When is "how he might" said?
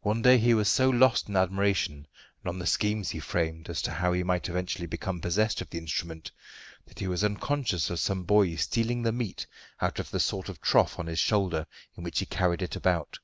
3.92-4.48